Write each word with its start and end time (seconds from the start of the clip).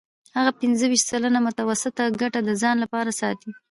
هغه 0.37 0.51
پنځه 0.61 0.85
ویشت 0.87 1.05
سلنه 1.11 1.39
متوسطه 1.47 2.03
ګټه 2.21 2.39
د 2.43 2.49
ځان 2.61 2.75
لپاره 2.83 3.11
ساتي 3.21 3.51